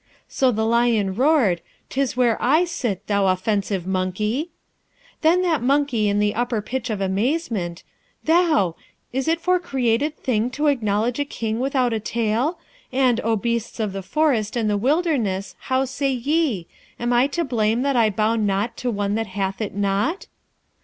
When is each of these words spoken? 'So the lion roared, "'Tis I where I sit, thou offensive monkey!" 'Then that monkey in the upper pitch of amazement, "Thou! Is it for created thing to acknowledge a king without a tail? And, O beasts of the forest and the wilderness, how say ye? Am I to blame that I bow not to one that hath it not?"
'So 0.27 0.51
the 0.51 0.65
lion 0.65 1.13
roared, 1.13 1.61
"'Tis 1.91 2.13
I 2.13 2.15
where 2.15 2.37
I 2.41 2.65
sit, 2.65 3.05
thou 3.05 3.27
offensive 3.27 3.85
monkey!" 3.85 4.49
'Then 5.21 5.43
that 5.43 5.61
monkey 5.61 6.09
in 6.09 6.17
the 6.17 6.33
upper 6.33 6.59
pitch 6.59 6.89
of 6.89 7.01
amazement, 7.01 7.83
"Thou! 8.23 8.75
Is 9.13 9.27
it 9.27 9.39
for 9.39 9.59
created 9.59 10.17
thing 10.17 10.49
to 10.57 10.65
acknowledge 10.65 11.19
a 11.19 11.23
king 11.23 11.59
without 11.59 11.93
a 11.93 11.99
tail? 11.99 12.57
And, 12.91 13.21
O 13.23 13.35
beasts 13.35 13.79
of 13.79 13.93
the 13.93 14.01
forest 14.01 14.55
and 14.55 14.67
the 14.67 14.75
wilderness, 14.75 15.55
how 15.65 15.85
say 15.85 16.09
ye? 16.11 16.65
Am 16.99 17.13
I 17.13 17.27
to 17.27 17.43
blame 17.45 17.83
that 17.83 17.95
I 17.95 18.09
bow 18.09 18.35
not 18.35 18.77
to 18.77 18.89
one 18.89 19.13
that 19.13 19.27
hath 19.27 19.61
it 19.61 19.75
not?" 19.75 20.25